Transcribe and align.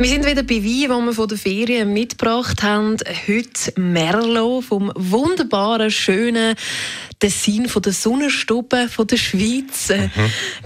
Wir 0.00 0.06
sind 0.06 0.24
wieder 0.24 0.44
bei 0.44 0.62
Wein, 0.62 0.90
wo 0.90 1.00
wir 1.06 1.12
von 1.12 1.26
der 1.26 1.36
Ferien 1.36 1.92
mitgebracht 1.92 2.62
haben. 2.62 2.98
Heute 3.26 3.80
Merlot 3.80 4.66
vom 4.66 4.92
wunderbaren, 4.94 5.90
schönen 5.90 6.54
Tessin 7.18 7.68
von 7.68 7.82
der 7.82 7.92
Sonnenstube 7.92 8.88
von 8.88 9.06
der 9.08 9.16
Schweiz. 9.16 9.88
Mhm. 9.88 10.10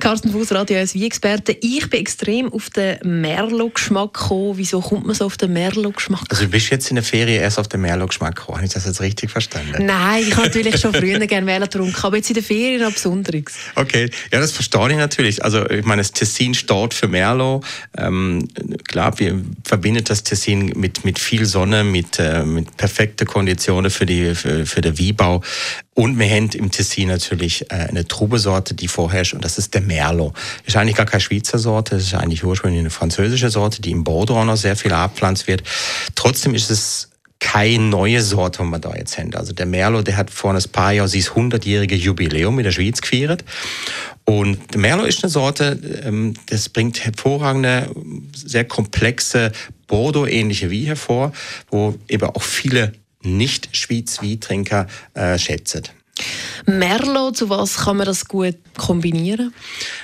Carsten 0.01 0.33
Fuß, 0.33 0.53
Radio 0.53 0.77
als 0.77 0.93
Wie-Experte. 0.93 1.57
Ich 1.63 1.89
bin 1.89 2.01
extrem 2.01 2.53
auf 2.53 2.69
den 2.69 2.99
Merlot-Geschmack 3.23 4.13
gekommen. 4.13 4.59
Wieso 4.59 4.83
kommt 4.83 5.07
man 5.07 5.15
so 5.15 5.25
auf 5.25 5.39
den 5.39 5.55
Merlot-Geschmack? 5.55 6.25
Also 6.29 6.45
du 6.45 6.51
bist 6.51 6.71
jetzt 6.71 6.91
in 6.91 6.97
der 6.97 7.05
Ferien 7.05 7.41
erst 7.41 7.59
auf 7.59 7.69
den 7.69 7.81
Merlot-Geschmack 7.81 8.37
gekommen. 8.37 8.59
Habe 8.59 8.67
ich 8.67 8.73
das 8.75 8.85
jetzt 8.85 9.01
richtig 9.01 9.31
verstanden? 9.31 9.87
Nein, 9.87 10.25
ich 10.29 10.37
habe 10.37 10.49
natürlich 10.49 10.79
schon 10.79 10.93
früher 10.93 11.19
gerne 11.27 11.47
Merlot 11.47 11.71
getrunken, 11.71 11.97
aber 12.03 12.17
jetzt 12.17 12.29
in 12.29 12.35
der 12.35 12.43
Ferien 12.43 12.83
noch 12.83 12.93
Besonderes. 12.93 13.55
Okay, 13.77 14.11
ja, 14.31 14.39
das 14.39 14.53
verstehe 14.53 14.91
ich 14.91 14.97
natürlich. 14.99 15.43
Also 15.43 15.67
ich 15.71 15.87
meine, 15.87 16.03
das 16.03 16.13
Tessin 16.13 16.53
steht 16.53 16.93
für 16.93 17.09
Merlot. 17.09 17.65
Ähm, 17.97 18.47
klar, 18.87 19.13
wir 19.23 19.41
verbinden 19.65 20.05
das 20.05 20.25
Tessin 20.25 20.73
mit, 20.77 21.05
mit 21.05 21.19
viel 21.19 21.47
Sonne, 21.47 21.85
mit, 21.85 22.19
äh, 22.19 22.45
mit 22.45 22.77
perfekten 22.77 23.27
Konditionen 23.27 23.91
für, 23.91 24.05
die, 24.05 24.35
für, 24.35 24.67
für 24.67 24.81
den 24.81 24.99
Wiebau. 24.99 25.43
Und 25.95 26.19
wir 26.19 26.29
haben 26.29 26.51
im 26.51 26.71
Tessin 26.71 27.09
natürlich 27.09 27.71
äh, 27.71 27.75
eine 27.75 28.07
Trubesorte, 28.07 28.75
die 28.75 28.89
vorherrscht, 28.89 29.35
und 29.35 29.45
das 29.45 29.59
ist 29.59 29.75
der 29.75 29.81
Merlot. 29.81 30.35
Ist 30.67 30.77
eigentlich 30.77 30.97
gar 30.97 31.07
keine 31.07 31.21
Schweizer 31.21 31.59
Sorte, 31.59 31.97
das 31.97 32.05
ist 32.05 32.15
eigentlich 32.15 32.43
ursprünglich 32.43 32.81
eine 32.81 32.91
französische 32.91 33.51
Sorte, 33.51 33.81
die 33.81 33.93
im 33.93 34.03
Bordeaux 34.03 34.45
noch 34.45 34.57
sehr 34.57 34.75
viel 34.77 34.93
abpflanzt 34.93 35.47
wird. 35.47 35.63
Trotzdem 36.15 36.55
ist 36.55 36.71
es 36.71 37.12
keine 37.43 37.83
neue 37.83 38.23
Sorte, 38.23 38.63
die 38.63 38.69
wir 38.71 38.79
da 38.79 38.95
jetzt 38.95 39.19
haben. 39.19 39.35
Also 39.35 39.53
der 39.53 39.67
Merlot, 39.67 40.07
der 40.07 40.17
hat 40.17 40.31
vor 40.31 40.55
ein 40.55 40.63
paar 40.71 40.93
Jahren 40.93 41.09
sein 41.09 41.23
100-jährige 41.23 41.97
Jubiläum 41.97 42.57
in 42.61 42.65
der 42.65 42.71
Schweiz 42.71 43.01
gefeiert. 43.01 43.45
Und 44.25 44.73
der 44.73 44.81
Merlot 44.81 45.09
ist 45.09 45.25
eine 45.25 45.31
Sorte, 45.31 45.77
ähm, 46.05 46.35
das 46.47 46.69
bringt 46.69 47.05
hervorragende, 47.05 47.91
sehr 48.33 48.65
komplexe 48.65 49.51
Bordeaux-ähnliche 49.89 50.71
Wein 50.71 50.85
hervor, 50.85 51.33
wo 51.69 51.99
eben 52.09 52.29
auch 52.29 52.43
viele 52.43 52.93
nicht 53.23 53.77
Schweiz 53.77 54.23
Weintrinker 54.23 54.87
äh, 55.15 55.37
schätzen. 55.37 55.83
Merlot, 56.67 57.39
zu 57.39 57.51
was 57.51 57.77
kann 57.77 57.97
man 57.97 58.07
das 58.07 58.27
gut 58.27 58.57
kombinieren? 58.77 59.53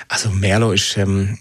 Also 0.09 0.29
Merlot 0.29 0.75
ist 0.75 0.97
ähm, 0.97 1.37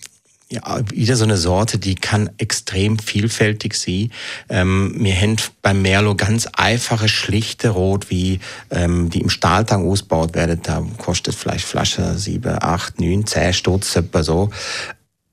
ja, 0.51 0.81
wieder 0.91 1.17
so 1.17 1.25
eine 1.25 1.37
Sorte, 1.37 1.79
die 1.79 1.95
kann 1.95 2.31
extrem 2.39 2.99
vielfältig 2.99 3.75
sein. 3.75 4.11
Ähm, 4.49 4.95
wir 4.97 5.15
haben 5.15 5.37
beim 5.61 5.83
Merlot 5.83 6.19
ganz 6.19 6.47
einfache, 6.55 7.09
schlichte 7.09 7.71
Rot, 7.71 8.09
wie 8.09 8.41
ähm, 8.71 9.11
die 9.11 9.21
im 9.21 9.29
Stahltank 9.29 9.85
ausgebaut 9.85 10.35
werden. 10.35 10.61
Da 10.63 10.87
kostet 10.97 11.35
vielleicht 11.35 11.67
Flasche 11.67 12.17
7, 12.17 12.63
8, 12.63 12.99
9, 12.99 13.27
10 13.27 13.53
Stutz, 13.53 13.99
so. 14.21 14.51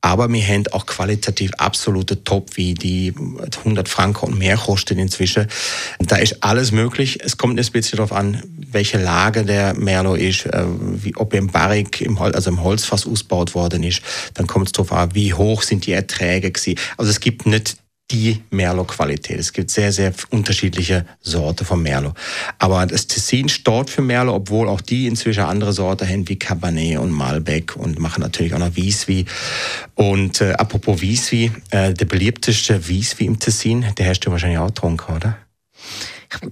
Aber 0.05 0.31
wir 0.31 0.47
haben 0.47 0.67
auch 0.67 0.85
qualitativ 0.85 1.49
absolute 1.57 2.23
Top, 2.23 2.57
wie 2.57 2.75
die 2.75 3.11
100 3.57 3.89
Franken 3.89 4.27
und 4.27 4.37
mehr 4.37 4.55
kosten 4.55 4.99
inzwischen. 4.99 5.47
Da 5.97 6.17
ist 6.17 6.43
alles 6.43 6.71
möglich. 6.71 7.23
Es 7.23 7.37
kommt 7.37 7.59
ein 7.59 7.71
bisschen 7.71 7.97
darauf 7.97 8.13
an, 8.13 8.43
welche 8.71 8.99
Lage 8.99 9.43
der 9.45 9.73
Merlot 9.73 10.19
ist, 10.19 10.45
äh, 10.45 10.63
wie, 10.79 11.15
ob 11.15 11.33
er 11.33 11.39
im 11.39 11.47
Barrik, 11.47 12.01
im 12.01 12.19
also 12.19 12.51
im 12.51 12.61
Holzfass 12.61 13.07
ausgebaut 13.07 13.55
worden 13.55 13.81
ist. 13.81 14.03
Dann 14.35 14.45
kommt 14.45 14.67
es 14.67 14.73
darauf 14.73 14.91
an, 14.91 15.15
wie 15.15 15.33
hoch 15.33 15.63
sind 15.63 15.87
die 15.87 15.93
Erträge 15.93 16.51
gewesen. 16.51 16.77
Also 16.97 17.09
es 17.09 17.19
gibt 17.19 17.47
nicht 17.47 17.77
die 18.11 18.43
Merlot-Qualität. 18.51 19.39
Es 19.39 19.51
gibt 19.51 19.71
sehr, 19.71 19.91
sehr 19.91 20.13
unterschiedliche 20.29 21.05
Sorten 21.21 21.65
von 21.65 21.81
Merlot. 21.81 22.13
Aber 22.59 22.85
das 22.85 23.07
Tessin 23.07 23.49
steht 23.49 23.89
für 23.89 24.01
Merlot, 24.01 24.35
obwohl 24.35 24.69
auch 24.69 24.81
die 24.81 25.07
inzwischen 25.07 25.43
andere 25.43 25.73
Sorten 25.73 26.07
haben 26.07 26.27
wie 26.29 26.37
Cabernet 26.37 26.99
und 26.99 27.11
Malbec 27.11 27.75
und 27.75 27.99
machen 27.99 28.21
natürlich 28.21 28.53
auch 28.53 28.59
noch 28.59 28.75
Wieswi. 28.75 29.25
Und 29.95 30.41
äh, 30.41 30.53
apropos 30.53 31.01
Wieswi, 31.01 31.51
äh, 31.71 31.93
der 31.93 32.05
beliebteste 32.05 32.87
Wieswi 32.87 33.25
im 33.25 33.39
Tessin, 33.39 33.85
der 33.97 34.13
du 34.13 34.31
wahrscheinlich 34.31 34.59
auch 34.59 34.67
getrunken, 34.67 35.15
oder? 35.15 35.37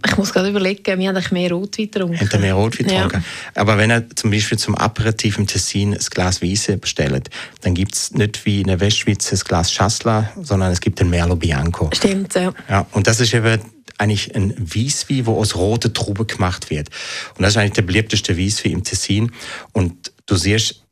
Ich 0.06 0.18
muss 0.18 0.34
gerade 0.34 0.50
überlegen, 0.50 1.00
wir 1.00 1.10
haben 1.10 1.24
mehr 1.32 1.52
Rotwein 1.52 1.90
getrunken. 1.92 2.20
Habt 2.20 2.40
mehr 2.40 2.54
Rotwein 2.54 2.88
getrunken? 2.88 3.24
Ja. 3.56 3.62
Aber 3.62 3.78
wenn 3.78 3.90
er 3.90 4.10
zum 4.16 4.32
Beispiel 4.32 4.58
zum 4.58 4.76
Aperitif 4.76 5.38
im 5.38 5.48
Tessin 5.48 5.94
ein 5.94 6.06
Glas 6.12 6.42
Wiese 6.42 6.78
bestellt, 6.78 7.30
dann 7.62 7.74
gibt 7.74 7.96
es 7.96 8.12
nicht 8.12 8.46
wie 8.46 8.62
in 8.62 8.68
der 8.68 8.80
Westschweiz 8.80 9.32
ein 9.32 9.40
Glas 9.40 9.72
Schassler, 9.72 10.32
sondern 10.42 10.72
es 10.72 10.82
gibt 10.82 11.00
den 11.00 11.10
Merlot 11.10 11.40
Bianco. 11.40 11.90
Stimmt, 11.94 12.36
ja. 12.36 12.54
ja 12.70 12.86
und 12.92 13.08
das 13.08 13.20
ist 13.20 13.34
eben 13.34 13.60
eigentlich 13.98 14.36
ein 14.36 14.54
Wieswi, 14.58 15.26
wo 15.26 15.38
aus 15.38 15.56
roter 15.56 15.94
Trube 15.94 16.26
gemacht 16.26 16.70
wird. 16.70 16.90
Und 17.36 17.44
das 17.44 17.54
ist 17.54 17.58
eigentlich 17.58 17.74
der 17.74 17.84
beliebteste 17.84 18.38
Wieswi 18.38 18.72
im 18.72 18.84
Tessin. 18.84 19.32
Und 19.72 20.12
du 20.26 20.36
siehst, 20.36 20.84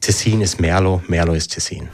Tessin 0.00 0.40
ist 0.40 0.60
Merlot, 0.60 1.08
Merlot 1.08 1.36
ist 1.36 1.52
Tessin. 1.52 1.88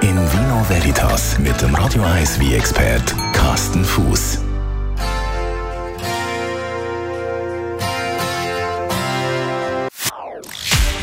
In 0.00 0.16
Vino 0.16 0.64
Veritas 0.68 1.38
mit 1.38 1.60
dem 1.62 1.74
Radio 1.74 2.02
1 2.02 2.40
wie 2.40 2.54
expert 2.54 3.14
Carsten 3.32 3.84
Fuß. 3.84 4.53